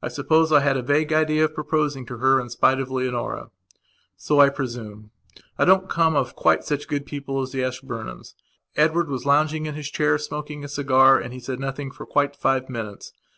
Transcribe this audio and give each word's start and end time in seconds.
I 0.00 0.08
suppose 0.08 0.50
I 0.52 0.60
had 0.60 0.78
a 0.78 0.82
vague 0.82 1.12
idea 1.12 1.44
of 1.44 1.54
proposing 1.54 2.06
to 2.06 2.16
her 2.16 2.40
in 2.40 2.48
spite 2.48 2.80
of 2.80 2.90
Leonora. 2.90 3.50
So, 4.16 4.40
I 4.40 4.48
presume, 4.48 5.10
I 5.58 5.66
don't 5.66 5.86
come 5.86 6.16
of 6.16 6.34
quite 6.34 6.64
such 6.64 6.88
good 6.88 7.04
people 7.04 7.42
as 7.42 7.52
the 7.52 7.60
Ashburnhams. 7.62 8.32
Edward 8.76 9.10
was 9.10 9.26
lounging 9.26 9.66
in 9.66 9.74
his 9.74 9.90
chair 9.90 10.16
smoking 10.16 10.64
a 10.64 10.66
cigar 10.68 11.18
and 11.18 11.34
he 11.34 11.40
said 11.40 11.60
nothing 11.60 11.90
for 11.90 12.06
quite 12.06 12.34
five 12.34 12.70
minutes. 12.70 13.12